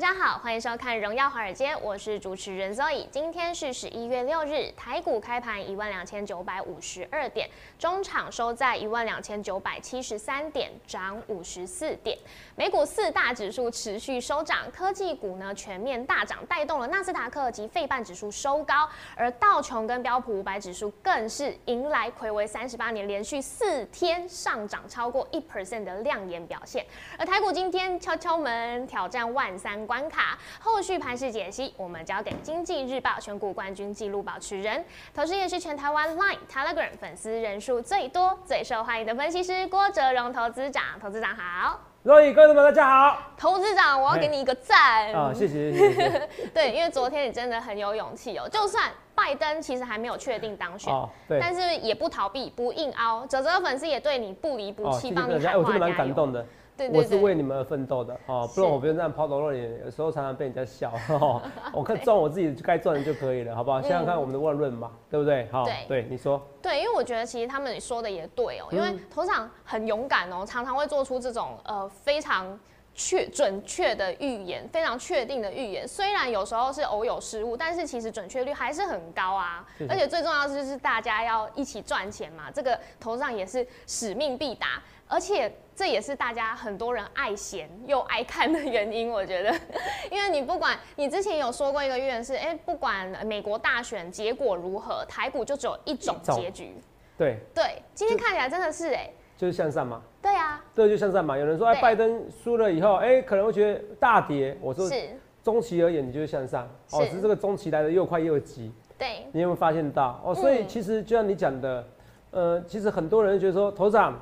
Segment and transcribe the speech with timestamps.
[0.00, 3.04] 大家好，欢迎收看《荣耀华尔街》，我是主持人 Zoe。
[3.10, 12.16] 今天是十一月六日，台股开盘一万两千九百五十二点，中场收在一万两千九百七十三点，涨五十四点。
[12.54, 26.86] 美股四大指数持续收涨，科技股呢全面大涨，带动了纳斯达克及费半指数收高，而道琼跟标普五百指数更是迎来魁违三十八年连续四天上涨超过一 percent 的亮眼表现。
[27.18, 29.87] 而台股今天敲敲门，挑战万三。
[29.88, 40.82] 关卡后续盘势解析，我们交给经济日报选股冠军纪录保持人，同时也是全台湾 Line Telegram 粉丝人数最多、最受欢迎的分析师郭哲荣投资长。
[41.00, 43.22] 投资长好，各位观众们大家好。
[43.38, 46.28] 投资长，我要给你一个赞啊，谢谢谢谢。
[46.52, 50.92] 对，因为昨天你真的很有勇气哦，就算拜登其实还没有确定当选，
[51.40, 56.44] 但是也不逃避、不硬凹，哲哲粉丝也对你不离不弃，帮你喊话我真的蛮感动的。
[56.92, 60.92] 我是为你们而奋斗的哦，不然我不用这样抛头露脸，有时候常常被人家笑。
[61.72, 63.80] 我看赚我自己该赚的就可以了，好不好？
[63.82, 65.48] 想想看我们的万润嘛，对不对？
[65.50, 66.40] 好，对，你说。
[66.62, 72.58] 对，因为我觉得其实他们说的也对哦，因为头场很勇敢哦，常常会做出这种呃非常
[72.94, 75.86] 确准确的预言，非常确定的预言。
[75.86, 79.64] 虽然有时候是偶有失误，但是其实准确率还是很高啊。
[79.88, 84.82] 而且最重要的就是大家要一起赚钱嘛，这个头上也是使命必达。
[85.10, 89.54] 而且这也是大家很多人爱闲又爱看的原因，我觉得，
[90.10, 96.74] 因为你不管你之前有说过一个预言是，哎，不管美国大选结果如何，台股就只有一种结局。
[97.16, 100.02] 对对，今天看起来真的是哎，就是向上嘛。
[100.20, 101.38] 对啊，对，就向上嘛。
[101.38, 104.58] 有人说，哎，拜登输了以后，哎，可能会觉得大跌。
[104.60, 106.68] 我说，是中期而言，你就是向上。
[106.90, 108.72] 哦，是这个中期来的又快又急。
[108.98, 110.20] 对，你有没有发现到？
[110.24, 111.88] 哦，所以其实就像你讲的，
[112.32, 114.20] 呃，其实很多人觉得说，头长。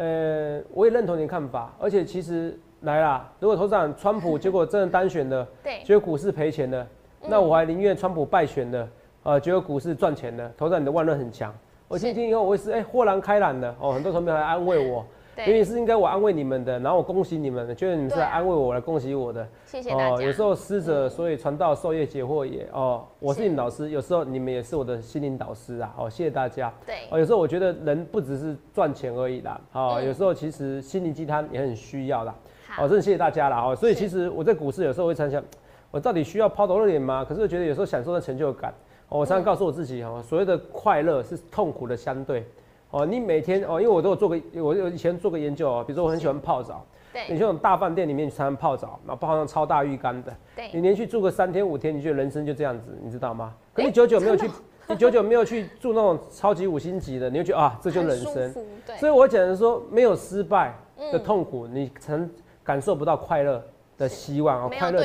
[0.00, 6.86] 呃，我也认同你的看法，而且其实来啦，如果投资长川普结果真的单选了，对，结果股市赔钱了，
[7.28, 8.88] 那我还宁愿川普败选了，
[9.24, 11.54] 呃，结果股市赚钱了，投资长你的万论很强。
[11.86, 15.04] 我听听以后，我也是哎豁然开朗的哦，很多同学还安慰我。
[15.46, 19.46] 因为是应该我安慰你们的，然后我恭喜你们，觉得你们是来安慰我，来恭喜我的。
[19.66, 20.22] 谢谢大家。
[20.22, 22.68] 有时候师者，所以传道授业解惑也。
[22.72, 25.94] 哦，我是你们老师，有时候你们也是我的心灵导师啊。
[25.96, 26.72] 哦，谢谢大家。
[26.86, 26.96] 对。
[27.10, 29.60] 哦，有时候我觉得人不只是赚钱而已啦。
[29.72, 32.34] 哦，有时候其实心灵鸡汤也很需要啦。
[32.68, 32.84] 好。
[32.84, 33.62] 哦，真的谢谢大家啦。
[33.62, 35.42] 哦，所以其实我在股市有时候会常想，
[35.90, 37.24] 我到底需要抛头露脸吗？
[37.28, 38.72] 可是我觉得有时候享受的成就感。
[39.08, 42.46] 我常常告诉我自己哈，所谓的快乐是痛苦的相对。
[42.90, 53.54] 哦，你每天哦，因为我都有做个，我有以前做个研究哦，比如说我很喜欢泡澡，对，你像大饭店里面常常泡澡，然后泡上超大浴缸的，对，你连续住个三天五天，你觉得人生就这样子，你知道吗？
[53.72, 54.50] 可你久久没有去，
[54.88, 58.54] 你久久没有去住那种超级五星级的，你就觉得啊，这就人生，
[58.86, 60.74] 对，所以我讲的说，没有失败
[61.12, 62.28] 的痛苦，你曾
[62.64, 63.62] 感受不到快乐。
[64.00, 64.98] 的希望啊，快乐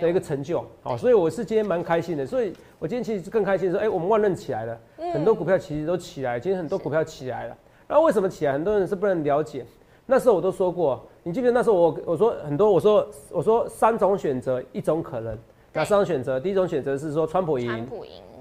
[0.00, 4.78] 的一个成就，好，所以我是今天蛮开心的，所以我今天其实更开心说，哎，我们万润起来了，
[5.12, 7.56] 很多股票其实都起来，今天很多股票起来了，
[7.88, 8.52] 然后为什么起来？
[8.52, 9.66] 很多人是不能了解。
[10.06, 15.36] 那时候我都说过，你记不记得那时候我我说很多，我说我说三种选择，一种可能，
[15.72, 16.38] 哪三种选择？
[16.38, 17.84] 第一种选择是说川普赢，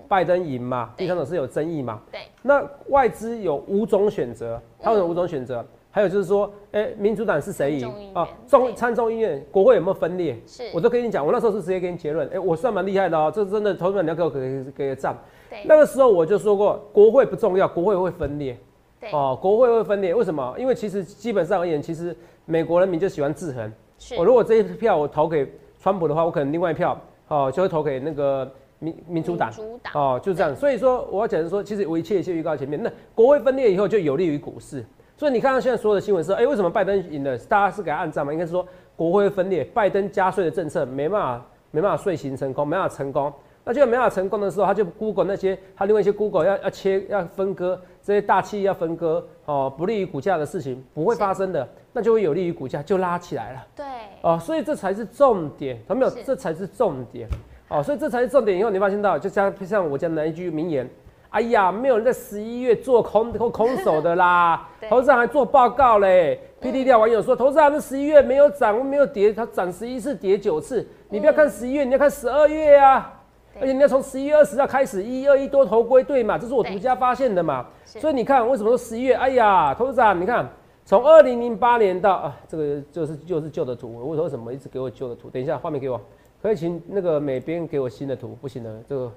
[0.07, 2.21] 拜登赢嘛，第三种是有争议嘛，对。
[2.43, 5.65] 那外资有五种选择，它有五种选择。
[5.97, 8.29] 还有就是说，哎，民主党是谁赢啊？
[8.47, 10.37] 众参众议院国会有没有分裂？
[10.45, 12.29] 是，我都跟你讲，我那时候是直接给你结论。
[12.29, 15.17] 哎，我算蛮厉害的哦，这真的，投资你要给我给给个赞。
[15.49, 18.55] 对，那个时候我就说过，国会不重要，国会会分裂。
[18.99, 20.55] 对，哦，国会会分裂，为什么？
[20.59, 22.15] 因为其实基本上而言，其实
[22.45, 23.73] 美国人民就喜欢制衡。
[23.97, 26.95] 是，我如果这一票我投给川普的话，我可能另外一票
[27.27, 28.47] 哦就会投给那个
[28.77, 29.49] 民民主党。
[29.49, 30.55] 民主党哦，就这样。
[30.55, 34.85] 所以说，我要讲的说，其实我一切一切预告前面，那国会分裂以后就有利于股市。
[35.17, 37.35] 所以你看到现在所有的新闻是，哎，为什么拜登赢了？
[37.39, 38.31] 大家是给他按赞吗？
[38.31, 38.63] 应该是说
[38.95, 43.33] 国会分裂，拜登加税的政策没办法，没办法税行成功，没办法成功。
[43.63, 53.67] 那就没办法成功的时候，他就 Google 那些，他另外一些 Google 要要切要分割这些大企业要分割哦，不利于股价的事情不会发生的，那就会有利于股价就拉起来了。
[53.75, 53.85] 对，
[54.21, 56.11] 哦，所以这才是重点，有没有？
[56.23, 57.27] 这才是重点。
[57.69, 58.57] 哦，所以这才是重点。
[58.57, 60.87] 以后你发现到，就像像我讲的一句名言。
[61.29, 66.39] 哎呀，没有人在十一月做空空空手的啦 对，投资人还做报告嘞。
[66.61, 70.87] PDD 的网友说，投资人那十一月没有涨，没有跌，它涨十一次，跌九次。
[71.09, 73.13] 你不要看十一月，你要看十二月啊。
[73.59, 77.65] 而且你要从十一月二十号开始，一二一多头归队嘛，这是我对独家发现的嘛。
[77.85, 79.15] 所以你看，为什么说十一月？
[79.15, 80.47] 哎呀，投资长，你看
[80.85, 85.27] 从二零零八年到啊，这个就是就是旧的图，我为什么一直给我旧的图？
[85.29, 85.99] 等一下，画面给我，
[86.39, 89.11] 可以请那个美编给我新的图，不行的，这个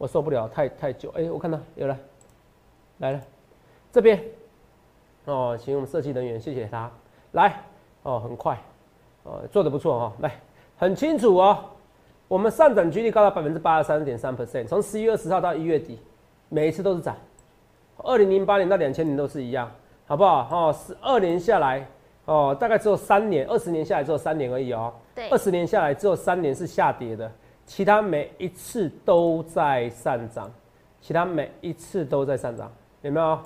[0.00, 1.10] 我受不了，太太久。
[1.10, 1.94] 哎、我看到有了，
[3.00, 3.20] 来了，
[3.92, 4.18] 这边
[5.26, 6.90] 哦，请我们设计人员谢谢他
[7.32, 7.62] 来
[8.02, 8.58] 哦，很快
[9.24, 10.32] 哦，做的不错哦，来
[10.78, 11.58] 很清楚哦。
[12.28, 15.98] 我们上涨几率高达百分之八十三点三 percent，从十一月十号到一月底，
[16.48, 17.14] 每一次都是涨。
[17.98, 19.70] 二零零八年到两千年都是一样，
[20.06, 20.48] 好不好？
[20.50, 21.86] 哦，十二年下来，
[22.24, 24.94] 哦，大概只有三年，二十年下来只有三年而已哦。
[25.14, 27.30] 对二十年下来只有三年是下跌的，
[27.70, 30.50] 其他每一次都在上涨，
[31.00, 32.68] 其他每一次都在上涨，
[33.02, 33.38] 有没有？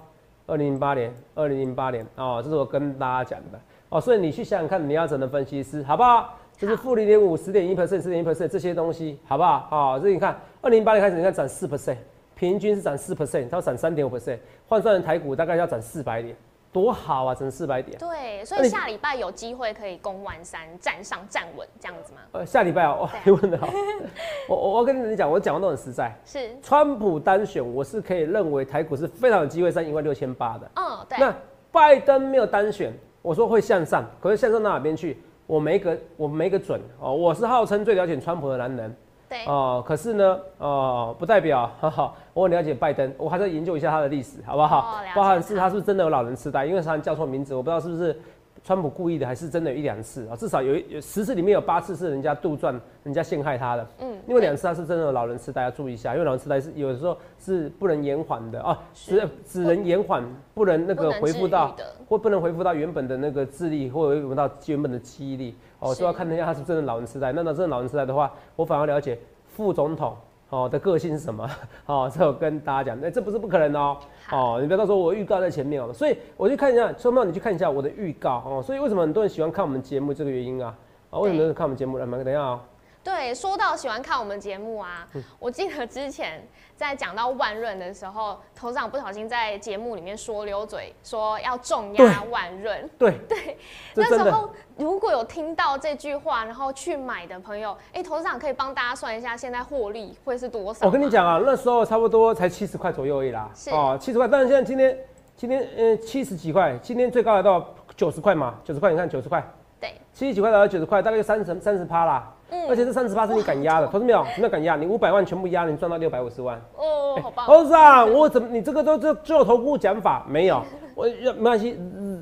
[0.47, 3.61] 二零零八年，二零零八年哦，这是我跟大家讲的
[3.91, 6.39] 哦，所以你去想想看，你要怎么分析师，好不好？
[6.57, 9.67] 就是负零点五、十点一 percent、十点一 percent 这些东西，好不好？
[9.69, 11.99] 好、所以你看，二零零八年开始，你看涨四 percent，
[12.35, 16.35] 平均是涨四 percent，它要涨三点五 percent，换算成台股大概要涨四百点，
[16.75, 17.97] 多好啊，涨四百点。
[17.97, 22.21] 对，所以下礼拜有机会可以攻完山，站上站稳这样子吗？
[22.33, 23.69] 呃，下礼拜哦，哇，你问的好，
[24.49, 26.13] 我我我跟你讲，我讲的都很实在。
[26.25, 30.69] 是，川普单选，我是可以认为台股是非常有机会上一万六千八的。
[30.75, 31.33] 嗯，对，那
[31.71, 32.93] 拜登没有单选，
[33.23, 35.23] 我说会向上，可是向上到哪边去？
[35.47, 37.15] 我没个我没个准哦。
[37.15, 38.97] 我是号称最了解川普的男人
[39.29, 45.01] 对，哦、可是呢，哦、不代表， 哈哈，我很了解拜登，我还在研究一下他的历史，好不好？
[45.15, 48.21] 包含是他是不是真的有老人痴呆，因为常常叫错名字，我不知道是不是
[48.65, 50.27] 川普故意的，还是真的有一两次？
[50.27, 53.87] 啊、至少有有十次里面有八次是人家杜撰、人家陷害他的。
[53.99, 58.63] 嗯，另外两次他是真的老人痴呆，要注意一下，因为老人痴呆是有的时候是不能延缓的。
[58.63, 60.25] 啊，只只能延缓，
[60.55, 61.21] 不能那个不能治愈。
[61.21, 61.77] 恢复到，
[62.09, 65.55] 或不能恢复到原本的那个智力，或者恢复到原本的记忆力。
[65.81, 67.33] 哦，是所以要看一下他是真的老人痴呆。
[67.33, 70.17] 那那真的老人痴呆的话，我反而了解副总统
[70.51, 71.49] 哦的个性是什么？
[71.87, 73.97] 哦，这我跟大家讲，那、这不是不可能的哦
[74.29, 74.57] 好。
[74.57, 80.75] 哦，你不要到时候我预告在前面哦，所以我去看一下，周末你去看一下我的预告哦，所以为什么很多人喜欢看我们节目这个原因啊？
[81.11, 81.99] 啊，为什么看我们节目？
[81.99, 82.61] 来，等一下啊、
[83.05, 86.43] 对，说到喜欢看我们节目啊，嗯我记得之前
[86.75, 92.91] 在讲到万润的时候，头长不小心在节目里面说溜嘴，说要重压万润。
[92.99, 93.59] 对对。
[93.95, 100.87] 那时候如果有听到这句话，然后去买的朋友，哎、头长可以帮大家算一下现在获利会是多少？
[100.87, 103.51] 我跟你，讲啊，那时候差不多才七十块左右而已啦。
[103.55, 104.99] 是哦，七十块，但是现在今天
[105.37, 109.47] 今天呃七十几块，今天最高来到九十块嘛，九十块，你看九十块，
[109.79, 112.33] 对，七十几块来到九十块，大概就三十三十趴啦。
[112.55, 114.25] 嗯而且这三十八是你敢压的，投资没有？
[114.35, 114.77] 什么叫敢压？
[114.77, 116.57] 你五百万全部压，你赚到六百五十万。
[116.77, 120.63] 哦，好棒，猴子啊，我怎么你这个都就只有投顾讲法没有？
[120.95, 121.77] 我没关系，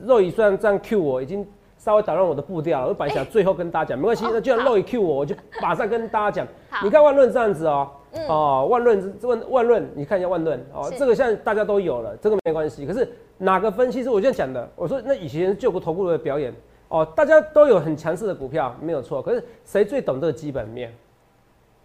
[0.07, 1.47] 肉宇虽然这样 Q 我，已经
[1.77, 2.89] 稍微打乱我的步调了。
[2.89, 6.47] 我本来想最后跟大家讲，没关系， 那既然肉宇 Q 我，我就马上跟大家讲。
[6.71, 12.87] 好你看万润这样子哦、嗯哦，万润这万万润，你看一下万润哦，是这个现在大家都有了，这个没关系。
[12.87, 13.07] 可是
[13.39, 14.69] 哪个分析师我这样讲的？
[14.75, 16.53] 我说那以前救过投顾的表演
[16.93, 19.23] 哦，大家都有很强势的股票，没有错。
[19.23, 20.93] 可是谁最懂这个基本面？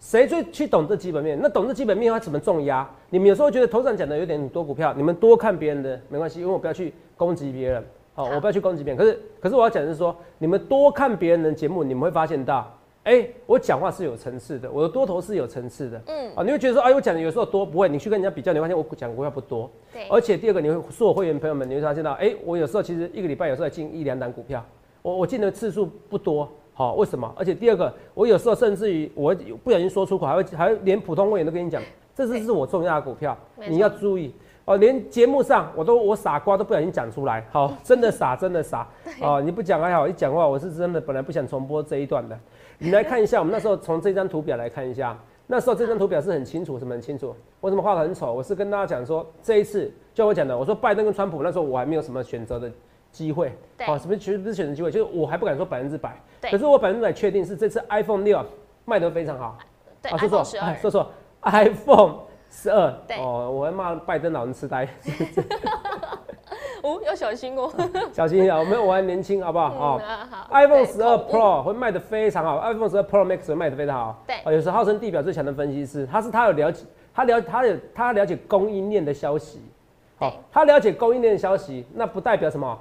[0.02, 1.40] 谁最去懂这基本面？
[1.42, 2.86] 那懂这基本面，他怎么重压？
[3.10, 7.82] 你们有时候觉得头上讲的有点多股票，你们多看别人的没关系，因为我不要去攻击别人，
[8.14, 8.98] 好、好我不要去攻击别人。
[8.98, 12.70] 可是，可是我要讲的是说，你们多看别人的节目，你们会发现到，
[13.06, 16.02] 哎、我讲话是有层次的，我的多头是有层次的。
[16.08, 19.72] 嗯，啊，你会觉得说，哎，我讲的有时候多，不会，你去跟人家比较，你会发现我讲的股票不多。
[19.94, 24.64] 对，而且第二个，你会所有会员朋友们，你会发现到，哎、我有时候其实一个礼拜有时候进一两档股票，
[25.08, 27.34] 我我进的次数不多，好、为什么？
[27.38, 29.34] 而且第二个，我有时候甚至于我
[29.64, 31.82] 不小心说出口，还会还会连普通会员都跟你讲，
[32.14, 33.38] 这是是我重要的股票，
[33.70, 34.34] 你要注意。
[34.66, 38.86] 哦，连节目上我都我傻瓜都不小心讲出来，好， 真的傻，真的傻。
[39.24, 42.38] 哦，你不讲还好，一讲话我是真的本来不想重播这一段的。
[42.78, 47.34] 你来看一下，我们那时候从这张图表来看一下，那时候这张图表是很清楚，什么很清楚？
[47.62, 48.34] 我怎么画的很丑？
[48.34, 52.70] 我是跟大家讲说，这一次就我讲的，我说拜登跟川普那时候我还没有什么选择的
[53.18, 53.52] 机会，
[53.84, 56.16] 好哦，什么其实不是选择机会，就是我还不敢说百分之百，
[56.52, 58.46] 可是我百分之百确定是这次 iPhone 六
[58.86, 59.58] 卖得非常好，
[60.04, 62.16] 对啊，说错，哎说错，iPhone
[62.52, 63.18] 十二，对。
[63.18, 64.88] 哦，我还骂拜登老人痴呆，
[66.84, 67.72] 哦，要小心哦，
[68.14, 69.98] 小心一点，我们我还年轻，好不好？
[69.98, 70.00] 好。
[70.52, 74.24] iPhone 十二 Pro 会卖得非常好，iPhone 十二 Pro Max 会卖得非常好。
[74.28, 74.36] 对。
[74.46, 79.60] 哦，有时候号称地表最强的分析师，他是他有了解，他了他有他了解供应链的消息。
[80.52, 82.76] 他了解供应链的消息，那不代表什么？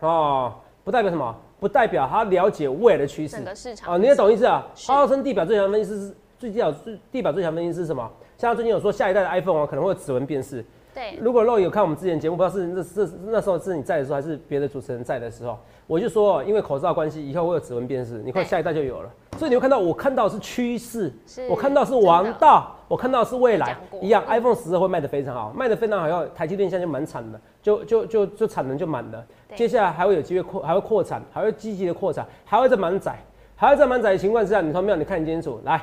[0.00, 1.34] 哦，不代表什么？
[1.58, 3.44] 不代表他了解未来的趋势整。
[3.44, 4.66] 个市场哦，你也懂意思啊？
[4.86, 8.10] 号称地表最强分析师是最近有最地表最强分析师是什么？
[8.36, 10.62] 像最近有说下一代的 iPhone 啊可能会有指纹辨识。
[10.94, 19.10] 对，如果肉有看我们之前节目，不知道是那是那时候是你在的时候，还是别的主持人在的时候，我就说，因为口罩关系，以后会有指纹辨识，你看下一代就有了。
[19.38, 21.10] 所以你会看到，我看到是趋势，
[21.48, 29.24] 我看到是王道，我看到的是未来一样嗯，iPhone 十二会卖的非常好，卖的非常好，要台积电现在就满产了，就就就就产能就满了，
[29.54, 33.16] 接下来还会有机会扩，还会扩产，还会积极的扩产，还会再满载，
[33.56, 34.96] 还会在满载的情况之下，你说没有？
[34.96, 35.80] 你看清楚，来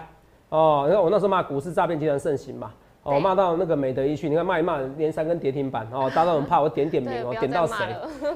[0.50, 2.72] 哦，你看我那时候骂股市诈骗集团盛行嘛。
[3.06, 7.76] 哦，骂到那个美德一去，你看骂一骂，连三根跌停板，哦，大家都很怕我点点名对，哦点到谁。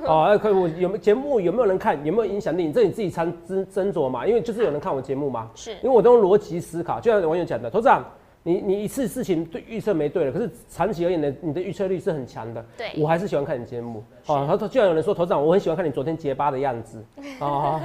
[0.05, 1.97] 哦，那可以，我有没有节目有没有人看？
[2.05, 2.69] 有没有影响力？
[2.69, 5.49] 这你自己参斟斟酌嘛，因为就是有人看我节目嘛。
[5.55, 8.03] 是因为我都用逻辑思考，就像网友讲的，头长，
[8.47, 12.65] 你你一次事情对预测没对了，可是长期而言呢，你的预测力是很强的。
[12.77, 14.01] 对我还是喜欢看你节目。
[14.27, 17.03] 哦，他说，就像有人说，头长，我很喜欢看你昨天结巴的样子。
[17.41, 17.81] 哦，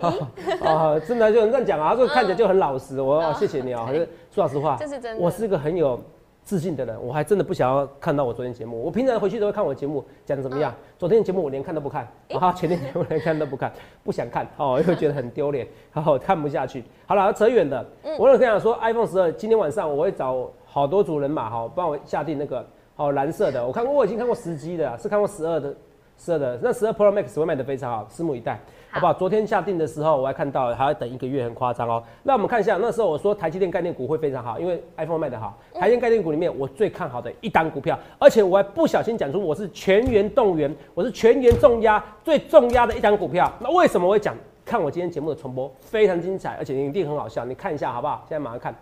[0.00, 0.28] 哦，
[0.60, 3.00] 哦真的就这样讲啊，他说看起来就很老实。
[3.00, 5.22] 我哦谢谢你啊， 还是说老实话这，是真的。
[5.22, 5.98] 我是一个很有
[6.44, 8.82] 自信的人，我还真的不想要看到我昨天节目。
[8.82, 10.74] 我平常回去都会看我节目讲的怎么样。
[10.98, 13.72] 昨天的节目我连看都不看，然后前天节目连看都不看，
[14.02, 16.82] 不想看 哦，又觉得很丢脸，然 后看不下去。
[17.06, 17.86] 好了，扯远了。
[18.18, 23.64] 我有跟你讲说，iPhone 十二今天晚上我会找好多组人马哈，帮我下定那个好蓝色的。
[23.64, 25.74] 我看过，我已经看过十 G 的啊，是看过十二的。
[26.24, 28.56] 十二的那十二 Pro Max 会卖得非常好，拭目以待，
[28.90, 29.12] 好不好？
[29.12, 32.00] 昨天下定的时候我还看到还要等一个月，很夸张哦。
[32.22, 35.58] 那我们看一下，那时候我说台积电概念股会非常好，因为 iPhone 卖得好。
[35.74, 43.52] 台积电概念股里面我最看好的一档股票，而且我还不小心讲出我是全员动员，我是全员重压最重压的一档股票。
[43.58, 44.32] 那为什么我会讲？
[44.64, 48.24] 看我今天节目的重播非常精彩，而且一定很好笑，你看一下好不好？
[48.28, 48.72] 现在马上看。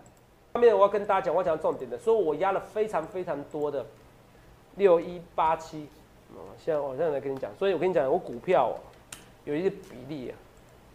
[0.53, 3.83] 下面我要跟大家讲，我要讲重点的，说我压了非常非常多的
[4.77, 5.89] 六一八七。
[6.37, 8.75] 哦，现在我现在来跟你讲，所以我跟你讲，我股票、哦、
[9.45, 10.37] 有一些比例啊。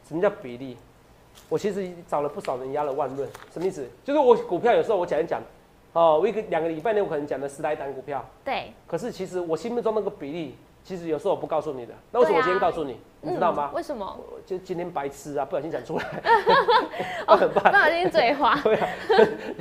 [0.07, 0.77] 什么叫比例？
[1.49, 3.83] 我其实找了不少人压了万润，什么意思？
[4.03, 5.41] 就是我股票有时候我讲一讲，
[5.93, 11.93] 哦，我一个两个礼拜内我可能讲了十来单股票，对，可是其实我心目中那个比例，其实有时候我不告诉你的。
[12.11, 12.99] 那为什么我今天告诉你？
[13.21, 13.75] 你知道吗嗯？
[13.75, 14.05] 为什么？
[14.31, 16.05] 我就今天白痴啊，不小心讲出来，
[17.25, 17.73] 哦，怎么办？
[17.73, 18.55] 不小心嘴滑。
[18.63, 18.87] 对啊，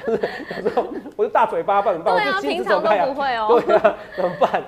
[0.06, 2.22] 有时候我就大嘴巴，不然怎么办？
[2.22, 3.14] 对啊，我就金平常都不。
[3.14, 3.62] 会哦。
[3.64, 4.62] 对啊，怎么办？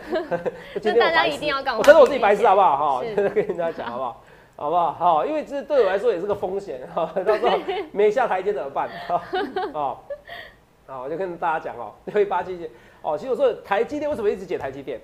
[0.74, 3.00] 我今天大家一定要赶快我承认我自己白痴好不好？
[3.00, 4.22] 哈，是跟大家讲好不好？
[4.56, 4.92] 好不好？
[4.92, 7.58] 好，因为这对我来说也是个风险哈，到时候
[7.92, 8.88] 没下台阶怎么办？
[9.06, 9.18] 好，
[9.74, 10.04] 好，
[10.86, 12.70] 好，我就跟大家讲哦，六一八七
[13.02, 14.98] 哦，其实我说台积电为什么一直解台积电？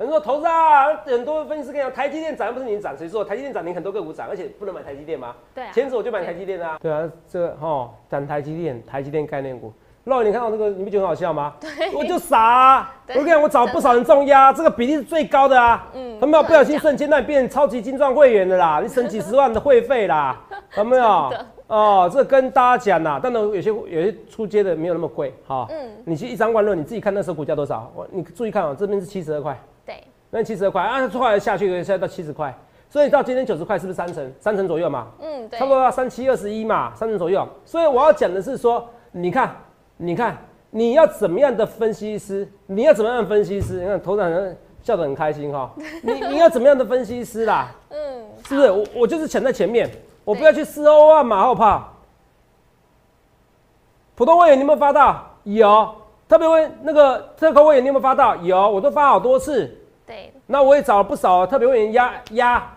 [0.00, 5.34] 很多投资啊，很多分析师跟你讲，台积电涨又不是你涨，谁说台积电涨你很多个股涨，而且不能买台积电吗？
[5.54, 6.78] 对啊，前子我就买台积电啊。
[6.80, 9.70] 对啊，这个哦，涨台积电，台积电概念股。
[10.04, 11.52] 肉，你看到这个，你不觉得很好笑吗？
[11.60, 12.94] 对我就傻、啊。
[13.08, 15.86] 我对跟你讲，我找不少人重压， 这个比例是最高的啊。
[15.92, 18.80] 嗯有没有不小心瞬间让你变成超级精壮会员的啦？
[18.82, 20.40] 你省几十万的会费啦，
[20.78, 21.30] 有没有？
[21.66, 25.66] 哦，这跟大家讲啦，当然有些有些出街的没有那么贵哈。
[25.68, 27.92] 嗯，你去一张万润，你自己看那时候股价多少？
[27.94, 29.54] 我你注意看哦、这边是七十二块。
[30.30, 32.54] 对，那七十二块啊，后来下去现在到七十块，
[32.88, 34.32] 所以到今天九十块是不是三成？
[34.38, 37.46] 三成左右嘛，嗯，对差不，多要三七二十一嘛，三成左右。
[37.64, 39.54] 所以我要讲的是说，你看，
[39.96, 40.36] 你看，
[40.70, 42.48] 你要怎么样的分析师？
[42.66, 43.80] 你要怎么样的分析师？
[43.80, 45.70] 你看头长人笑得很开心哈、
[46.02, 47.68] 你你要怎么样的分析师啦？
[47.90, 48.70] 嗯，是不是？
[48.70, 49.90] 我我就是抢在前面，
[50.24, 51.92] 我不要去四欧啊马后炮。
[54.14, 55.26] 普通会员你有没有发到？
[55.44, 55.94] 有。
[56.28, 58.36] 特别会那个特扣会员你有没有发到？
[58.36, 59.76] 有，我都发好多次。
[60.10, 62.68] 对，那我也找了不少特别会员压压。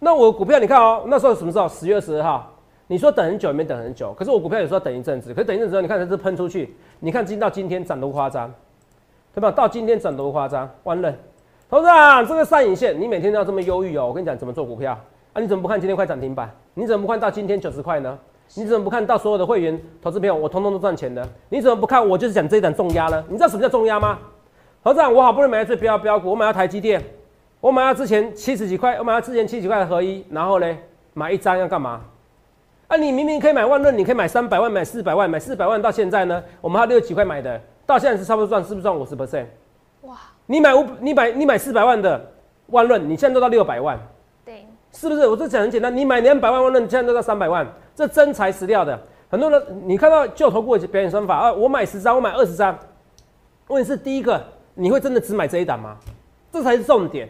[0.00, 1.68] 那我股票你看哦，那时候什么时候？
[1.68, 2.52] 十月十二号。
[2.88, 8.52] 你说等很久也没等很久，可是我股票有时候等一阵子，可是等一阵子之后，你看它是喷出去，你看今到今天涨多夸张，
[9.32, 9.52] 对吧？
[9.52, 11.14] 到今天涨多夸张，完了。
[11.70, 14.08] 投资长，这个上影线，你每天都要这么忧郁哦。
[14.08, 14.98] 我跟你讲怎么做股票
[15.32, 15.40] 啊？
[15.40, 16.50] 你怎么不看今天快涨停板？
[16.74, 18.18] 你怎么不看到今天九十块呢？
[18.54, 21.24] 你怎么不看到所有的会员投资朋友我通通都赚钱的？
[21.48, 23.24] 你怎么不看我就是讲这一档重压呢？
[23.28, 24.18] 你知道什么叫重压吗？
[24.86, 27.02] 投资长，我好不容易买到最标标股，我买到台积电，
[27.60, 30.78] 我买到之前七十几块，我买到之前七十几块的合一，然后呢，
[31.12, 32.02] 买一张要干嘛？
[32.86, 39.46] 啊，你明明可以买万润，你可以买三百万，买四百万，买四百万到现在呢，我们还有六十几块买的，到现在是差不多赚，是不是赚五十 percent？
[40.02, 40.16] 哇，
[40.46, 42.24] 你买五，你买你买四百万的
[42.68, 43.98] 万润，你现在都到六百万，
[44.44, 45.26] 对，是不是？
[45.26, 48.96] 我这讲很简单，你买两百万万润，你现在都到三百万，这真材实料的。
[49.28, 52.78] 很多人你看到旧投顾的表演算法啊，我买十张，我买二十张，
[53.66, 54.40] 问题是第一个，
[54.78, 55.96] 你会真的只买这一档吗？
[56.52, 57.28] 这才是重点。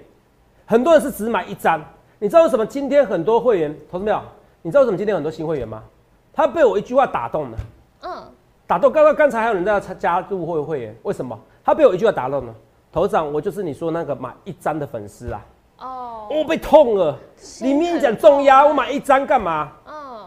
[0.66, 1.80] 很多人是只买一张，
[2.18, 4.20] 你知道为什么今天很多会员投资没有？
[4.62, 5.82] 你知道为什么今天很多新会员吗？
[6.32, 7.58] 他被我一句话打动了。
[8.02, 8.24] 嗯，
[8.66, 8.90] 打动。
[8.90, 11.38] 刚刚刚才还有人在加加入会会员，为什么？
[11.64, 12.54] 他被我一句话打动了。
[12.92, 15.46] 头长，我就是你说那个买一张的粉丝啊，
[15.78, 17.16] 哦，我被痛了。
[17.36, 19.72] 心你明明很讲重压，我买一张干嘛？
[19.86, 20.26] 嗯，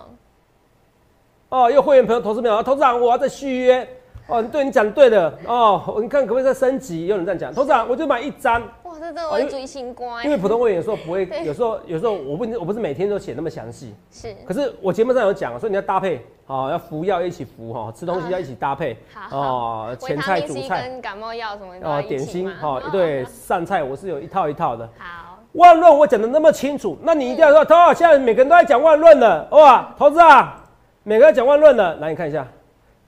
[1.49, 2.63] 哦，又会员朋友投资没有？
[2.63, 3.87] 投资长，我要再续约。
[4.29, 7.07] 哦，对你讲对的哦，你看可不可以再升级？
[7.07, 8.61] 有人这样讲，投资长，我就买一张。
[8.83, 10.23] 哇，这真的会追星光。
[10.23, 13.93] 因为普通会员有时候不会，有时候有时候我不我不是每天都写那么详细。
[14.11, 14.35] 是。
[14.47, 18.95] 可是我节目上有讲，所以你要搭配哦，要服药一起服哈，吃东西要一起搭配。
[19.13, 19.37] 好。
[19.37, 24.87] 哦，前菜、主菜跟感冒药什么哦，点心哈，对，上菜我是有一套一套的。
[24.97, 25.39] 好。
[25.53, 30.63] 万论我讲的那么清楚，那你一定要说，投现在每个人都在讲万论了，哇，投资啊，
[31.01, 32.45] 每个人讲万论了，来你看一下，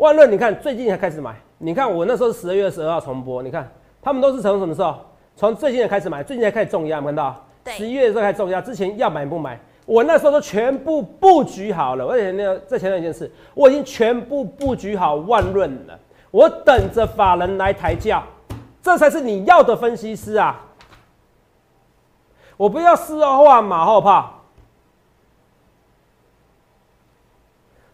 [0.01, 1.35] 万润，你看最近才开始买。
[1.59, 4.95] 你看我那时候十二月十二号重播，你看他们都是从什么时候？
[5.35, 7.45] 从最近才开始买，最近才开始重压，看到？
[7.67, 9.59] 十一月的时候开始重压，之前要买不买？
[9.85, 12.05] 我那时候都全部布局好了。
[12.07, 15.99] 而且那个再强调一件事，我已经全部布局好万润了，
[16.31, 18.23] 我等着法人来抬轿，
[18.81, 20.65] 这才是你要的分析师啊！
[22.57, 24.41] 我不要事后话马后炮。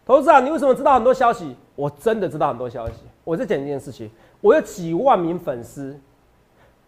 [0.06, 1.54] 投资啊，你为什么知道很多消息？
[1.78, 3.04] 我真的知道很多消息。
[3.22, 5.96] 我在讲一件事情，我有几万名粉丝，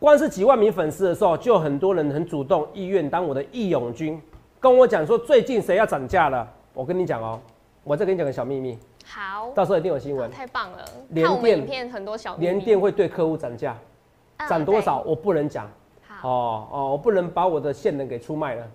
[0.00, 4.20] 光是几万名粉丝的时候，就有很多人很主动意愿当我的义勇军，
[4.58, 6.44] 跟我讲说最近谁要涨价了。
[6.74, 7.38] 我跟你讲哦，
[7.84, 10.28] 我再跟你讲个小秘密，好，到时候一定有新闻。
[10.28, 13.78] 太棒了，连电片很多小连电会对客户涨价，
[14.48, 15.70] 涨多少我不能讲。
[16.22, 18.66] 哦哦，我不能把我的线人给出卖了。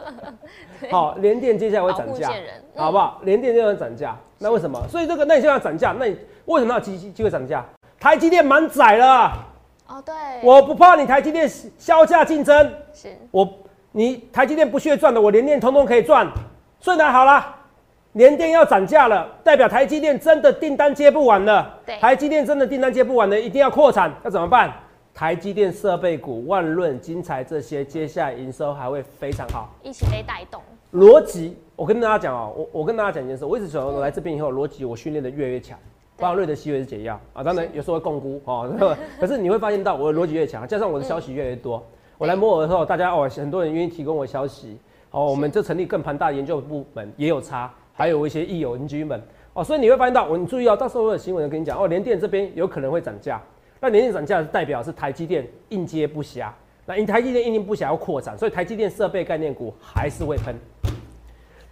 [0.92, 2.30] 好，联电接下来会涨价，
[2.76, 3.18] 好不好？
[3.24, 4.84] 联电就要涨价，那为什么？
[4.88, 7.64] 所以这个，那你现在涨价，那你为什么要机机会涨价？
[8.00, 9.32] 台积电满载了。
[9.86, 10.14] 哦，对。
[10.42, 13.48] 我不怕你台积电销价竞争，是我
[13.92, 16.26] 你台积电不屑赚的，我联电通通可以赚。
[16.80, 17.54] 所以呢，好了，
[18.14, 21.78] 联电要涨价了，代表台积电真的订单接不完了。
[21.86, 24.72] 对，台积电真的订单接不完了，一定要扩产，要怎么办？
[25.14, 30.62] 台积电设备股、万润、金财这些，接下来营收还会非常好，一起被带动。
[30.94, 35.76] 逻辑，我跟大家讲哦，我我跟大家讲一件事，我一直想我来这边以后，逻辑我训练的越来越强。
[36.16, 41.84] 包括瑞德西韦是解药啊，当然有时候会共估哦， 可是你会发现到我的逻辑越强，加上我的消息越来越多。
[42.18, 44.78] 我来摩尔的时候，大家哦，很多人愿意提供我消息
[45.10, 49.20] 哦，我们就成立更庞大的研究部门也有差，还有一些益友邻居们
[49.52, 53.42] 哦，所以你会发现到我，你注意哦，到时候我有新闻跟你讲哦，联电这边有可能会涨价。
[53.80, 56.48] 那联电涨价是代表是台积电应接不暇，
[56.86, 60.54] 那因台积电应接不暇要扩展，所以台积电设备概念股还是会喷。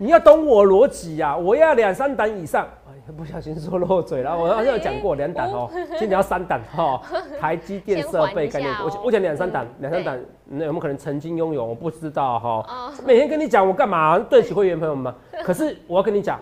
[0.02, 7.02] 你要懂我逻辑呀，我要两三档以上，哎，不小心说漏嘴了，我好像有讲过两档哦，今天要三档哈。
[7.38, 11.62] 台积电设备概念股，我我讲两三档，两三档，那有没有可能曾经拥有？
[11.62, 12.90] 我不知道哈。
[13.04, 14.18] 每天跟你讲我干嘛？
[14.18, 15.14] 对起会员朋友们吗？
[15.44, 16.40] 可是我要跟你讲，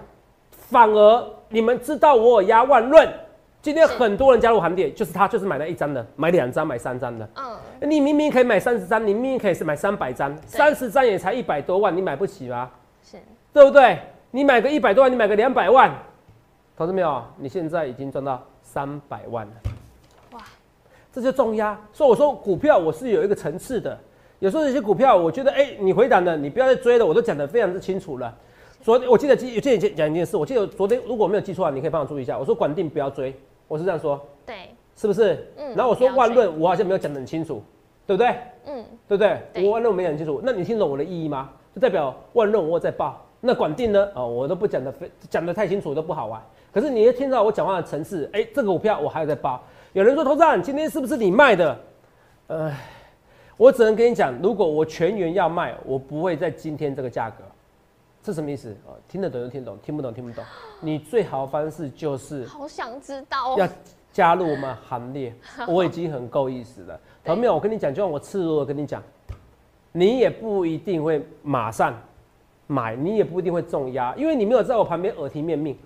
[0.53, 3.09] 反而你们知道我有压万润。
[3.61, 7.29] 今天很多人加入行列，就是他就是买了一张的，买两张，买三张的。
[7.35, 12.71] 嗯，你明明可以买三十张，你明明可以是买三百张，三十张也才一百多万，你买不起吗？
[13.03, 13.17] 是，
[13.53, 13.99] 对不对？
[14.31, 15.91] 你买个一百多万，你买个两百万，
[16.77, 17.23] 投资没有？
[17.37, 19.53] 你现在已经赚到三百万了。
[20.33, 20.41] 哇，
[21.13, 21.79] 这就重压。
[21.93, 23.99] 所以我说股票我是有一个层次的，
[24.39, 28.35] 有时候有些股票我觉得，哎，你回档了，你不要再追了，我都讲得非常之清楚了。
[28.83, 32.39] 昨天我记得记记得讲一件事，我记得昨天如果没有记错，你可以帮我注意一下。
[32.39, 33.35] 我说管定不要追。
[33.67, 35.47] 我是这样说，对，是不是？
[35.57, 35.75] 嗯。
[35.75, 37.63] 然后我说万润，我好像没有讲得很清楚，
[38.07, 38.37] 对不对？
[38.67, 39.41] 嗯，对不对？
[39.65, 41.51] 我万润没讲清楚，那你听懂我的意义吗？
[41.75, 44.09] 就代表万润我在报，那管定呢？
[44.15, 46.43] 哦，我都不讲的非讲的太清楚都不好玩。
[46.73, 49.63] 可是你也听到我讲话的层次，哎，这个股票我还有在报。
[49.93, 51.79] 有人说投资人今天是不是你卖的？
[52.49, 52.73] 呃，
[53.57, 57.45] 我只能跟你讲，如果我全员要卖，我不会在今天这个价格。
[58.25, 58.93] 是什么意思啊？
[59.09, 60.45] 听得懂就听懂，听不懂听不懂。
[60.81, 63.67] 你最好的方式就是好想知道要
[64.13, 65.33] 加入我们行列，
[65.67, 67.01] 我已经很够意思了。
[67.25, 69.03] 朋友我跟你讲，就像我赤裸裸跟你讲，
[69.93, 71.95] 你也不一定会马上
[72.69, 75.77] 买，你也不一定会重压，因为你没有在我旁边耳提面命。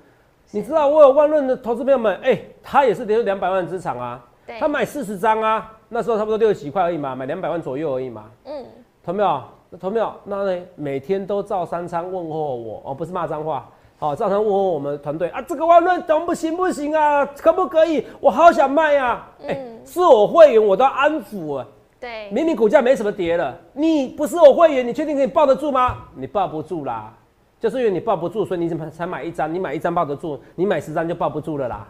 [0.51, 4.23] 你知道我有万润的投资朋友们，哎，他也是得两百万资产啊，
[4.61, 8.25] 他买四十张啊，那时候差不多六十几块而已嘛，买两百万左右而已嘛。
[8.45, 8.63] 嗯，
[9.03, 9.43] 投没有？
[9.81, 10.63] 投没有，那呢？
[10.75, 13.67] 每天都照三餐问候我哦，不是骂脏话，
[13.99, 15.41] 好，照常问候我们团队啊。
[15.41, 17.25] 这个万润怎不行不行啊？
[17.25, 18.05] 可不可以？
[18.21, 19.27] 我好想卖呀！
[19.47, 21.67] 哎，是我会员，我都要安抚啊。
[22.03, 25.99] 对，明明股价没什么跌了，你不是我会员，你确定可以抱得住吗？
[26.17, 27.15] 你抱不住啦，
[27.61, 29.55] 就是因为你抱不住，所以你怎么才买一张？
[29.55, 31.87] 你买一张抱得住，你买十张就抱不住了啦。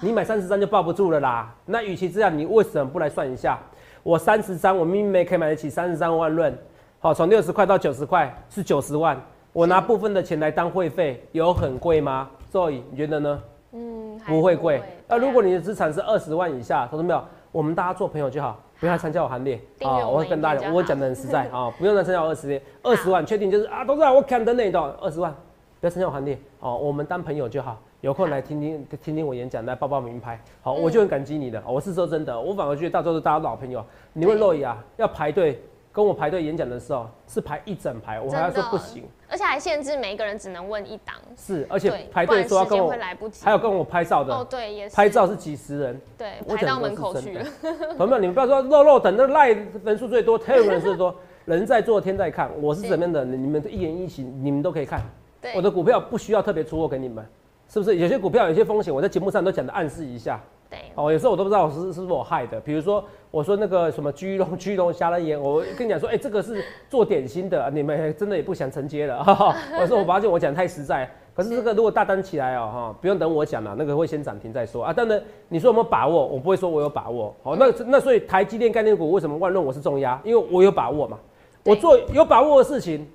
[0.00, 1.50] 你买三十张就抱不住了啦。
[1.64, 3.58] 那与其这样，你为什么不来算一下？
[4.02, 6.54] 我三十张，我明明没可以买得起三十三万润。
[6.98, 9.18] 好，从六十块到九十块是九十万，
[9.54, 12.28] 我拿部分的钱来当会费，有很贵吗？
[12.50, 13.42] 所以你觉得呢？
[13.72, 14.82] 嗯，不会贵。
[15.08, 17.24] 那如果你的资产是二十万以下，同志没有？
[17.52, 19.60] 我们大家做朋友就好，不要参加我行列。
[19.82, 20.06] 啊！
[20.08, 21.48] 我会跟大家，我讲的很实在。
[21.48, 25.34] 啊， 不用来参加我二十列，二十万确定就是啊，董事长我看的那一段二十万，
[25.80, 26.38] 不要参加我行列。
[26.60, 31.62] 哦，我们当朋友就好，有空来听听听听我演讲，来报报名牌，好，我就很感激你的。
[31.66, 35.60] 我是说真的，我反而觉得到时候大家老朋友，你问洛伊啊，要排队。
[35.96, 41.16] 跟我排队演讲的时候是排一整排，我还要说不行，而且还限制每一个人只能问一档。
[41.38, 42.94] 是，而且排队说要跟我，
[43.42, 44.34] 还有跟我拍照的。
[44.34, 44.94] 哦，对，也是。
[44.94, 47.46] 拍照是几十人，对，排到门口去了。
[47.96, 49.48] 朋友们，你们不要说肉肉等，那赖
[49.82, 51.14] 人数最多，太有人数多，
[51.46, 55.00] 人在做天在看，我是怎么样的，你们一言一行，你们都可以看。
[55.54, 57.24] 我的股票不需要特别出货给你们，
[57.70, 57.96] 是不是？
[57.96, 60.38] 有些股票有些风险，我在节目上都讲的暗示一下。
[60.76, 69.22] 对，哦，有时候我都不知道是是不是我害的，比如说我说那个什么居龙 居龙虾仁盐，我跟你讲说，哎，这个是做点心的，你们真的也不想承接了。
[69.24, 74.92] 哈哈我说我发现我讲太实在，可是这个如果大单起来哦，哈，不用等我讲了，那个会先涨停再说啊。
[74.92, 77.34] 当然你说有没有把握，我不会说我有把握。
[77.42, 80.20] 好，那那所以台积电概念股为什么万润我是重压？
[80.24, 81.18] 因为我有把握嘛，
[81.64, 83.06] 我做有把握的事情，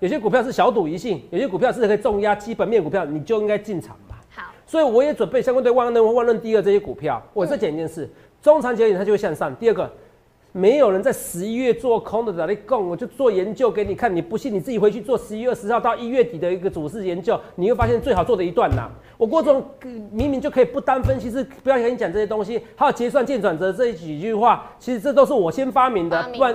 [0.00, 3.96] 有些股票是小赌一性，有些股票是可以重压基本面股票，你就应该进场。
[4.66, 7.22] 所以我也准备相关对万润、万润第二这些股票。
[7.32, 8.08] 我再讲一件事，
[8.42, 9.54] 中长节点它就会向上。
[9.56, 9.90] 第二个，
[10.52, 14.14] 没有人在十一月做空的，在那供，我就做研究给你看。
[14.14, 18.90] 你不信，你自己回去做十一月十号到一月底的一个主事研究，你会发现最好做的一段呐。
[19.16, 19.64] 我过这种
[20.10, 26.54] 明明就可以不单分析，是不要跟你讲这些东西，还有结算见转折这几句话，其实这都是我先发明的，不然。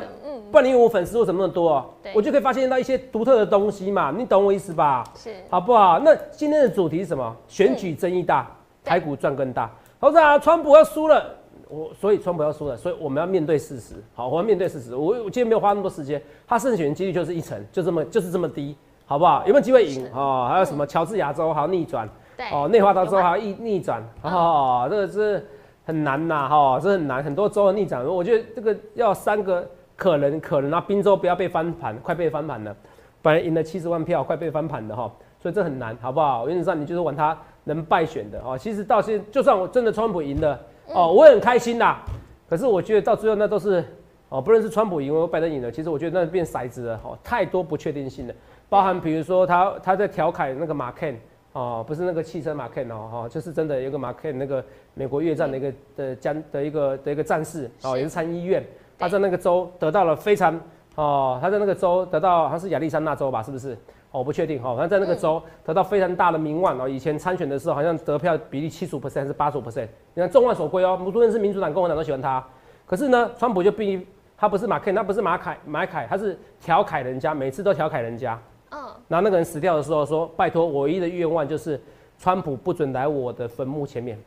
[0.51, 1.93] 不然你我粉丝为什么那么多？
[2.13, 5.03] 我就可以发现到一些独特的东西嘛，你懂我意思吧？
[5.15, 5.99] 是，好不好？
[5.99, 7.35] 那今天的主题是什么？
[7.47, 8.49] 选举争议大，
[8.83, 9.69] 台股赚更大。
[9.99, 11.35] 好啊，川普要输了，
[11.67, 13.95] 我所以川普要输了，所以我们要面对事实。
[14.15, 14.95] 好，我要面对事实。
[14.95, 19.43] 我我今天没有花那么多时间，他胜选几率就是一成，就这么就是这么低，好不好？
[19.45, 20.47] 有没有机会赢哦？
[20.51, 22.09] 还有什么乔治亚州还要逆转？
[22.35, 24.01] 对，哦，内华达州还要逆逆转？
[24.23, 25.47] 哦，这个是
[25.85, 28.05] 很难呐，哈，这很难，很多州的逆转。
[28.05, 29.69] 我觉得这个要三个。
[29.99, 32.73] 可能可能啊，滨州不要被翻盘，快被翻盘了。
[33.21, 36.47] 本来赢了七十万票，快被翻盘了哈，所以这很难，好不好？
[36.47, 38.57] 原则上你就是玩他能败选的哦。
[38.57, 40.57] 其实到现，就算我真的川普赢了
[40.93, 42.01] 哦，我也很开心啦。
[42.49, 43.83] 可是我觉得到最后那都是
[44.29, 48.33] 哦，不论是川普赢或拜登赢了，其实我觉得那变骰子了哦，太多不确定性了。
[48.69, 51.15] 包含比如说他他在调侃那个马 Ken
[51.51, 58.63] 哦，不是那个汽车马 Ken 哦，哈，就是真的有个马 Ken 那个美国越战的一个的将的一个的一个战士哦，也是参议院。
[58.99, 60.59] 他在那个州得到了非常
[60.95, 63.73] 哦，他在那个州得到他是亚利桑那州吧，是不是？
[64.11, 66.89] 哦，我不确定哈，反正在那个州得到非常大的名望哦。
[66.89, 70.99] 以前参选的时候好像得票比例七十五 percent 还是八十五 percent，你看众望所归哦。
[71.05, 72.43] 无论是民主党、共和党都喜欢他。
[72.87, 78.39] 可是呢，川普就必他不是马凯，他不是马凯马凯，他是调侃人家，每次都调侃人家。
[78.71, 78.79] 嗯。
[79.07, 81.79] 然后那个人死掉的时候说：“拜托，唯一的愿望就是
[82.17, 84.19] 川普不准来我的坟墓前面。”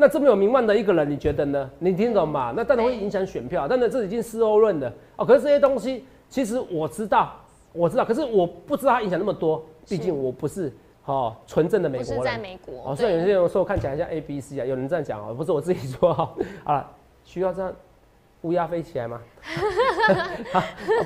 [0.00, 1.68] 那这么有名望的一个人，你觉得呢？
[1.80, 2.54] 你听懂吗？
[2.56, 5.26] 那当然会影响选票，但是这已经是欧论了哦。
[5.26, 7.34] 可是这些东西，其实我知道，
[7.72, 9.60] 我知道，可是我不知道它影响那么多。
[9.88, 10.72] 毕竟我不是
[11.04, 12.22] 哦纯正的美国人。
[12.22, 12.92] 在美国。
[12.92, 16.32] 哦，虽然有些人说我看起来像 A B C 啊，有人这样讲哦，不是我自己说哈。
[16.62, 16.90] 啊，
[17.24, 17.72] 需要这样
[18.42, 19.20] 乌鸦飞起来吗？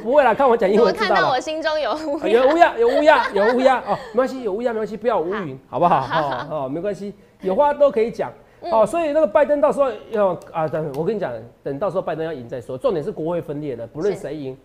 [0.03, 1.97] 不会啦，看我讲英文看到我心中有
[2.29, 5.97] 有乌鸦，有乌鸦，有乌鸦哦，没关系，有乌鸦没关系，不要乌云，好不好？
[5.97, 8.31] 哦哦，没关系，有话都可以讲。
[8.71, 12.79] 哦，所以那个拜登到时候要啊，等我跟你讲，等到时候拜登要赢再说。
[12.79, 14.57] 重点是国会分裂的，不论谁赢，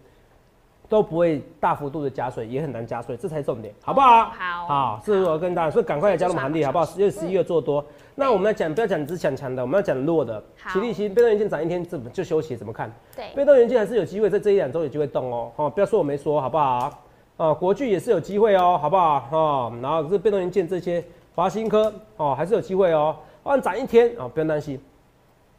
[0.88, 4.26] 都不会大幅度的加税，也很难加税，这才重点，好不好？
[4.26, 6.86] 好，好，是我跟大家，所以赶快来加入行列，好不好？
[6.86, 7.84] 十月、十一月做多。
[8.14, 10.44] 那我们来讲，不要讲只讲强的，我们要讲弱的。
[10.72, 12.56] 齐力新被动元件涨一天，怎么就休息？
[12.56, 12.92] 怎么看？
[13.16, 15.52] 对，被动元件还是有机会在这一两周有机会动哦。
[15.56, 17.04] 哦，不要说我没说，好不好？
[17.38, 19.28] 哦，国巨也是有机会哦，好不好？
[19.32, 21.04] 哦，然后这被动元件这些，
[21.36, 23.16] 华新科哦，还是有机会哦。
[23.48, 24.80] 按涨一天啊，不用担心。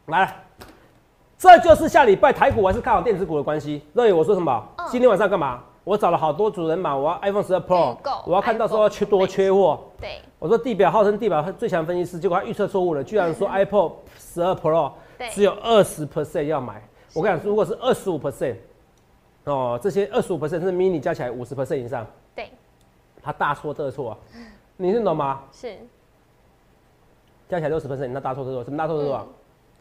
[0.07, 0.35] 来，
[1.37, 3.83] 这就是下礼拜台股还是看好电子股的关系。
[3.95, 4.69] 认为我说什么？
[4.91, 5.63] 今天晚上干嘛？
[5.85, 7.97] 我找了好多主人嘛，我要 iPhone 十二 Pro，
[8.27, 9.81] 我要看到时候缺多缺货。
[9.99, 14.93] 对，我说地表号称地表最强分析师，结果他预测错误了，居然说 iPhone 十二 Pro
[15.31, 16.83] 只有二十 percent 要买。
[17.15, 18.57] 我跟你讲，如果是二十五 percent，
[19.45, 22.07] 哦，这些二十五 percent 是 mini 加起来五十 percent 以上。
[22.35, 22.51] 对，
[23.23, 24.15] 他大错特错，
[24.77, 25.41] 你听懂吗？
[25.53, 25.75] 是。
[27.49, 28.63] 加起来六十分身，那大错特错？
[28.63, 29.27] 什么大错是多少？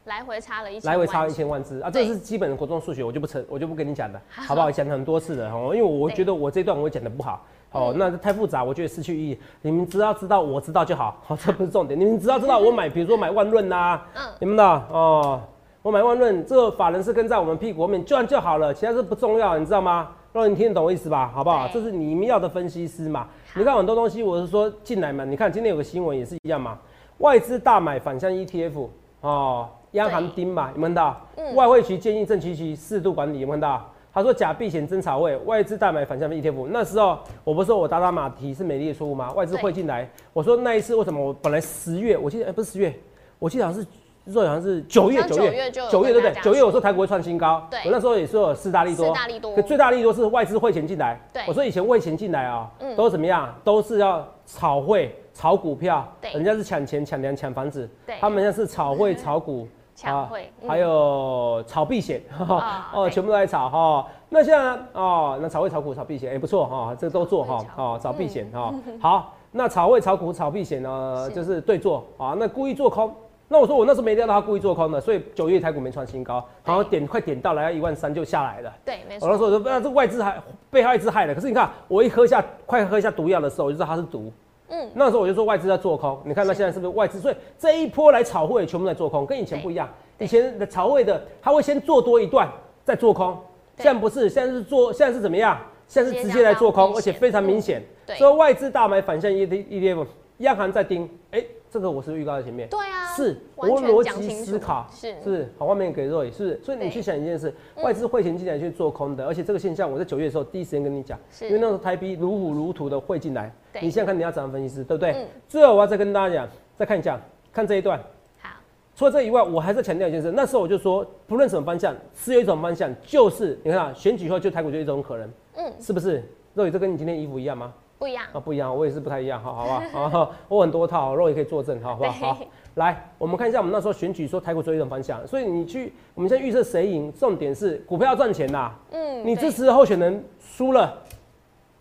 [0.05, 1.91] 来回差了一来回差了一千万只啊！
[1.91, 4.71] 这是基本的国中数学，我就不成，我就不跟你讲了， 好不好？
[4.71, 9.37] 讲很多次的哦，因为我觉得我这段我讲的不好哦，那太复杂，我觉得失去意义。
[9.61, 11.99] 你们只要知道我知道就好，好，这不是重点。
[11.99, 15.41] 你们只要知道我买，比如说买万润呐，嗯，你们的哦，
[15.81, 20.11] 我买万润，这个法人是跟在我们屁股后面，这样就好了，其他是不重要，你知道吗？
[20.31, 21.67] 让你听得懂我意思吧，好不好？
[21.73, 23.27] 这是你们要的分析师嘛？
[23.55, 26.79] 你看很多东西，我是说进来嘛，你看今天有个新闻也是一样嘛。
[27.19, 28.87] 外资大买反向 ETF
[29.21, 31.19] 哦，央行盯嘛，有看到？
[31.55, 33.89] 外汇局建议正期期适度管理，有看到？
[34.13, 36.67] 他说假避险争炒位，外资大买反向 ETF。
[36.71, 39.31] 那时候我不是说我打打马蹄是美丽的错误吗？
[39.33, 42.93] 外资汇进来，我说那一次为什么我本来十月，我记得哎、不是十月，
[43.39, 43.87] 我记得好像是。
[44.29, 51.17] 说好像是九月，九月，九月对不对九月我说说台股会创新高，我那时候也说有四大利多，四大利多可最大利多是外资汇钱进来。
[51.47, 53.55] 我说以前汇钱进来啊、嗯都是怎么样？
[53.63, 59.67] 都是要炒汇、炒股票，对人家是抢钱、抢粮、抢房子对，他们家是炒汇、炒股。
[59.97, 62.61] 抢汇嗯还有炒避险， 哦，
[63.05, 64.07] 对全部都在炒哈。
[64.29, 68.71] 那现在哦，那炒汇、炒股、炒避险，哎，不错哈，这都做哈哦，炒避险哈。
[68.99, 72.35] 好，那炒汇、炒股、炒避险呢，就是对做啊。
[72.37, 73.11] 那故意做空，
[73.47, 78.71] 那我说我那时候没料到他故意做空的，所以九月台股没创新高，好像点快点到了要一万三就下来了。
[78.85, 81.33] 对，没我那时错，候我说，那这外资还被外资害了。
[81.33, 84.31] 可是你看，我一喝下快喝下毒药的时候，我就知道它是毒。
[84.69, 86.19] 嗯，那时候我就说外资在做空。
[86.25, 87.19] 你看那现在是不是外资？
[87.19, 89.87] 所以这一波来炒汇全部在做空，跟以前不一样。
[90.19, 92.51] 以前的炒汇的，他会先做多一段，
[92.83, 93.37] 再做空。
[93.75, 95.57] 对现在不是，现在是做，现在是怎么样？
[95.87, 97.81] 现在是直接来做空，而且非常明显。
[98.05, 100.05] 对所以外资大买反向 E D ETF，
[100.39, 101.09] 央行在盯。
[101.31, 101.43] 哎，
[101.77, 102.67] 这个我是预告在前面。
[102.69, 104.87] 对啊，是，我逻辑思考。
[104.91, 105.13] 是。
[105.23, 107.83] 是好，外面给肉也是，所以你去想一件事，嗯。
[107.83, 115.11] 外资汇钱进来去做空的，而且这个现象我在九月的时候第一时间跟你讲，因为那时候台币如虎如荼的汇进来，你现在看你要怎样分析师，对不对？
[115.11, 115.27] 嗯。
[115.47, 117.21] 最后我要再跟大家讲，再看一下，
[117.53, 117.99] 看这一段。
[118.41, 118.49] 好，
[118.95, 126.23] 除了这以外，我还是强调一件事，那时候我就说，不论什么方向，只有一种方向，就是你看啊，选举后就台股就一种可能，嗯，是不是？
[126.55, 127.71] 肉眼这跟你今天衣服一样吗？
[127.99, 130.31] 不一样，啊，不一样，我也是不太一样，好好吧好？
[130.47, 132.09] 我很多套，肉也可以作证，好不好？
[132.11, 132.37] 对 好，
[132.75, 138.71] 来，我们看一下我们那时候选举说台股只有一种方向，所以你去，我们现在预测谁赢，重点是股票要赚钱呐。
[138.91, 140.95] 嗯，你支持的候选人输了、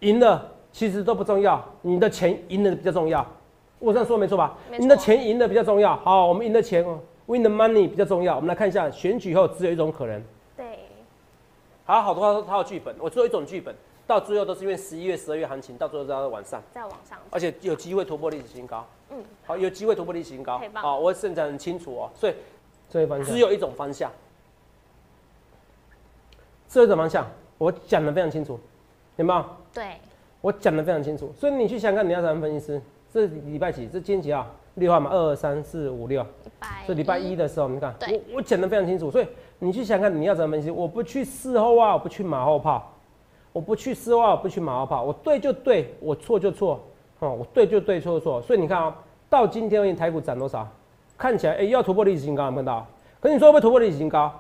[0.01, 3.27] 赢了，其实都不重要，你的钱赢的比较重要。
[3.79, 4.57] 我这样说没错吧？
[4.79, 5.95] 你的钱赢的比较重要。
[5.97, 8.35] 好，我们赢的钱哦，win the money 比较重要。
[8.37, 10.23] 我们来看一下选举后只有一种可能。
[10.57, 10.65] 对，
[11.85, 13.75] 好，好多套套剧本，我只有一种剧本，
[14.07, 16.63] 到最后都是因为十一月、十二月行情，到最后都要晚上。
[16.73, 18.87] 再往上，而且有机会突破历史新高。
[19.11, 22.35] 嗯嗯，好，有机会突破历史新高好，我现在很清楚哦，所以
[22.89, 24.11] 这一方向只有一种方向，
[26.69, 27.27] 只有一种方向，
[27.59, 28.59] 我讲的非常清楚，
[29.17, 29.45] 有没有？
[29.73, 29.97] 对，
[30.41, 32.83] 我讲的非常清楚，所以你去想想看，你要怎么分析师？
[33.13, 33.87] 这礼拜几？
[33.87, 34.47] 这今天几号？
[34.75, 36.21] 六号嘛，二三四五六。
[36.45, 39.27] 一百，所以礼拜一的时候，你看我我讲的非常清楚，所以
[39.59, 40.71] 你去想看你要怎么分析。
[40.71, 42.93] 我不去事后啊，我不去马后炮，
[43.57, 46.79] 我不去事后啊，我不去马后炮，我对就对，我错就错，
[47.21, 48.43] 哦，我对就对，错就错。
[48.43, 48.95] 所以你看啊、
[49.31, 50.69] 到今天为止台股涨多少？
[51.17, 52.87] 看起来哎、又要突破历史新高，有没有看到？
[53.19, 54.31] 可是你说会不会突破历史新高？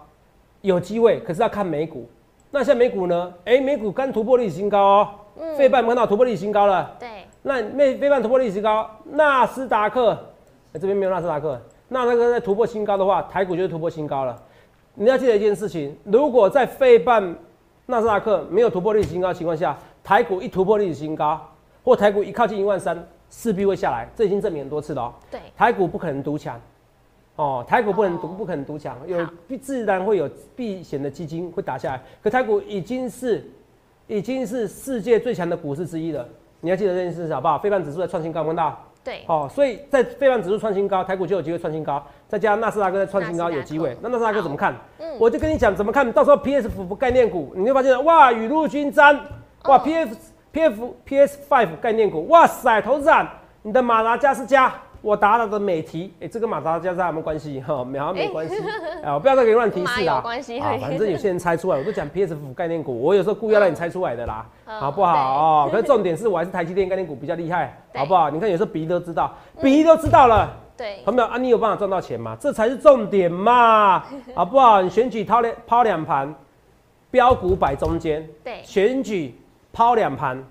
[0.60, 2.06] 有机会，可是要看美股。
[2.50, 3.32] 那现在美股呢？
[3.46, 5.08] 哎、美股刚突破历史新高哦，
[5.40, 6.94] 嗯费半看到突破历史新高了？
[7.00, 7.08] 对，
[7.40, 10.10] 那费费半突破历史新高，纳斯达克、
[10.74, 14.38] 欸这边没有纳斯达克，那那个在突破新高的话，台股就是突破新高了。
[14.94, 17.34] 你要记得一件事情，如果在费半、
[17.88, 21.40] 纳斯达克没有突破历史新高的情况下，台股一突破历史新高，
[21.84, 25.14] 或台股一靠近一万三，势必会下来，这已经证明很多次了哦。
[25.30, 26.60] 对，台股不可能独强，
[27.36, 32.02] 哦，台股不能独、哦不可能独强，有必自然会有避险的基金会打下来。
[32.20, 33.48] 可台股已经是
[34.08, 36.28] 已经是世界最强的股市之一了，
[36.60, 37.56] 你要记得这件事好不好？
[37.56, 38.84] 非半指数在创新高，看到？
[39.06, 43.96] 对，哦，所以在非半指数创新高，台股就有机会创新高，再加上纳斯达克在创新高有机会。
[44.02, 44.74] 那纳斯达克怎么看？
[44.98, 45.16] 嗯。
[45.20, 49.14] 我就跟你讲怎么看，到时候 PS 五概念股，你会发现哇，雨露均沾，
[49.64, 50.08] 哇哦，PF
[50.52, 53.28] PF PS Five 概念股，哇塞，投资长，
[53.62, 54.74] 你的马达加斯加，
[55.06, 57.60] 我答了的美题，哎、这跟马达加斯没有关系？
[57.60, 58.56] 哈、没好像没关系，
[59.04, 60.14] 哎、我不要再给你乱提示马有啦。
[60.14, 65.68] 啊关系啊，反正有些人猜出来，我都讲 PS 五概念股，我有时候故意要让你猜出来的啦，嗯好不好哦？
[65.70, 68.28] 可是重点是我还是台积电概念股比较厉害，好不好？
[68.30, 70.52] 你看有时候比例都知道，比例都知道了。
[70.76, 71.38] 对，有没有啊？
[71.38, 72.36] 你有办法赚到钱吗？
[72.40, 74.02] 这才是重点嘛，
[74.34, 74.82] 好不好？
[74.82, 76.34] 你选举抛两抛两盘，
[77.12, 79.38] 标股摆中间，对，选举
[79.72, 80.42] 抛两盘，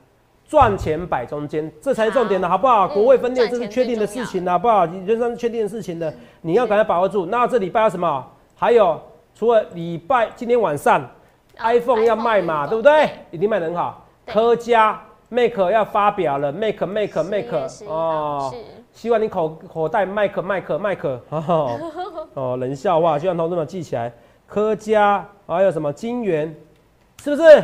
[0.48, 2.88] 赚钱摆中间，这才是重点的，好不好？
[2.88, 4.86] 嗯国会分裂这是确定的事情的，好不好？
[4.86, 7.26] 你人生是确定的事情的，你要赶快把握住。
[7.26, 8.26] 那这礼拜有什么？
[8.56, 9.00] 还有
[9.34, 11.04] 除了礼拜今天晚上、
[11.58, 13.10] iPhone 要卖嘛，对不对？
[13.32, 14.06] 一定卖得很好。
[14.26, 18.58] 对科家 Make 要发表了，Make Make Make 11号是，
[18.94, 21.80] 希望你口口袋麦克麦克麦克，哦
[22.36, 24.14] 哦，冷笑话， 希望同志们记起来。
[24.48, 26.56] 科家还有什么金源，
[27.24, 27.64] 是不是？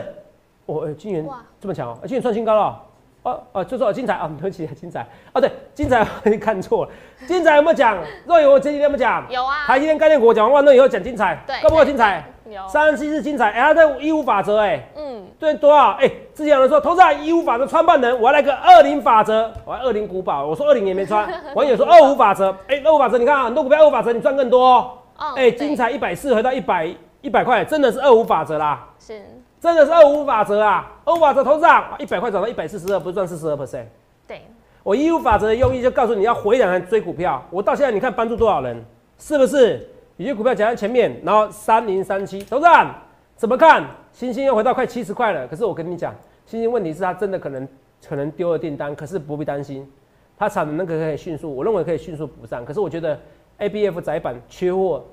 [0.65, 2.75] 哦，哎金源哇这么强哦，金元创新高了哦。
[3.23, 6.91] 哦哦，就说精彩啊，对不起，精彩啊，对，精彩你看错了，
[7.27, 7.95] 精彩有没有讲？
[8.25, 9.23] 若有我前几天有没有讲？
[9.29, 12.25] 有啊，台积电概念股我讲完万乐以后讲精彩，对够不够精彩？
[12.49, 15.91] 有，三十七是精彩，哎、它在一五法则哎、嗯，对多少？
[15.99, 26.89] 哎、之前有人说投资人义务法则穿半人，我要来个二零法则，我要二零古堡，我说二零也没穿， 网友说二五法则，哎、二五法则，你看啊很多股票二五法则你赚更多哦，哦哎、对精彩一百四回到一百
[27.21, 29.21] 一百块，真的是二五法则啦，是，
[29.61, 30.91] 真的是二五法则啊！
[31.05, 33.85] 二五法则投资啊，一百块涨到一百四十二，不是赚四十二 percent。
[34.27, 34.41] 对，
[34.81, 37.39] 我一五法则的用意就告诉你要回档来追股票。
[37.51, 38.83] 我到现在你看帮助多少人，
[39.19, 39.87] 是不是？
[40.17, 42.87] 有些股票讲在前面，然后三零三七，投资人
[43.35, 43.85] 怎么看？
[44.11, 45.47] 星星又回到快七十块了。
[45.47, 46.11] 可是我跟你讲，
[46.47, 47.67] 星星问题是它真的可能
[48.07, 49.87] 可能丢了订单，可是不必担心，
[50.35, 52.65] 它产能那个可以迅速，我认为可以迅速补上。
[52.65, 53.15] 可是我觉得
[53.59, 55.05] A B F 窄板缺货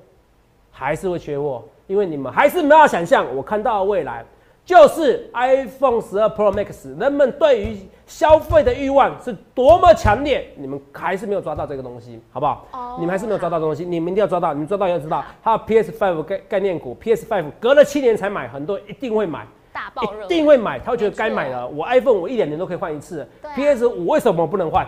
[0.71, 4.25] 还是会缺货，因为你们还是没有想象，我看到未来。
[4.69, 12.67] 就是 iPhone 十二 Pro Max，人们对于消费的欲望是多么强烈，你们还是没有抓到这个东西，好不好？
[12.71, 21.67] 哦，你们还是没有抓到东西，你们一定要抓到，你们抓到要知道，还有 PS Five 概概念股，PS Five 隔了七年才买，很多人一定会买，大爆热，一定会买，他会觉得该买了。
[21.67, 24.87] 我 iPhone 我一两年都可以换一次，PS 五为什么不能换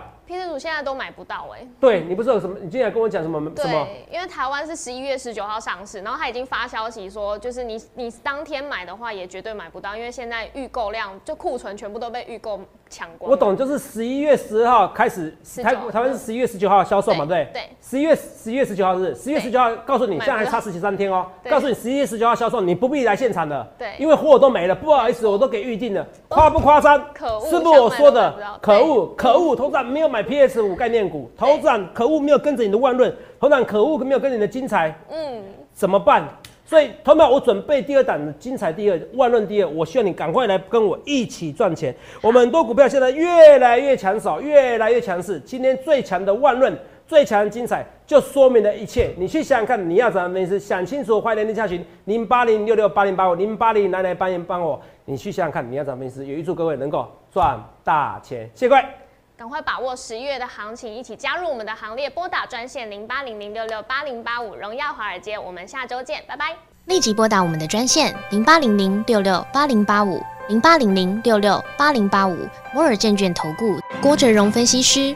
[0.60, 2.56] 现在都买不到哎，对你不是有什么？
[2.62, 3.39] 你今天跟我讲什么？
[3.56, 3.88] 什么？
[4.12, 13.32] 因为台湾是十一月十九号上市，然后他已经发消息说，就是你你当天买的话也绝对买不到，因为现在预购量就库存全部都被预购抢光。
[13.32, 17.26] 我懂，就是十一月十二号开始，台台湾是十一月十九号销售嘛？
[17.26, 27.04] 对对，十一月十一月十九号是十一月十九号，告诉你现在还差十七三天哦，告诉你十一月十九号销售，你不必来现场的，对，因为货都没了，不好意思，我都给预定了，夸不夸张？
[27.13, 28.60] 可恶，是不是我说的？
[28.62, 31.02] 可恶，可恶，通常没有买 PS 五概念。
[31.10, 34.96] 股头涨可恶，没有跟着你的万润；头涨可恶，没有跟着你的精彩。
[35.10, 35.42] 嗯，
[35.74, 36.26] 怎么办？
[36.64, 39.68] 所以，头们，我准备第二档的精彩第二，万润第二。
[39.68, 41.94] 我需要你赶快来跟我一起赚钱。
[42.22, 45.38] 我们很多股票现在越来越抢手，越来越强势。
[45.42, 46.74] 今天最强的万润，
[47.06, 49.10] 最强的精彩，就说明了一切。
[49.18, 50.58] 你去想想看，你要怎么分析？
[50.58, 54.80] 想清楚，快点联系下群零八零六六八零八五零八零来来帮帮我。
[55.04, 56.26] 你去想想看，你要怎么分析？
[56.26, 58.50] 也预祝各位能够赚大钱。
[58.54, 59.01] 谢谢各位。
[59.41, 66.56] 赶快把握十一月的行情，一起加入我们的行列，拨打专线零八零零六六八零八五，荣耀华尔街，我们下周见，拜拜。
[66.86, 75.15] 立即拨打我们的专线零八零零六六八零八五零八零零六六八零八五摩尔证券投顾郭哲荣分析师。